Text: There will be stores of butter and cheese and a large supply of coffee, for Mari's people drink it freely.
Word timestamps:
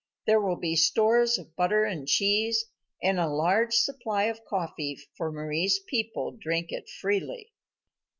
There 0.25 0.41
will 0.41 0.55
be 0.55 0.75
stores 0.75 1.37
of 1.37 1.55
butter 1.55 1.83
and 1.83 2.07
cheese 2.07 2.65
and 3.03 3.19
a 3.19 3.29
large 3.29 3.75
supply 3.75 4.23
of 4.23 4.43
coffee, 4.45 4.97
for 5.15 5.31
Mari's 5.31 5.77
people 5.77 6.31
drink 6.31 6.71
it 6.71 6.89
freely. 6.89 7.53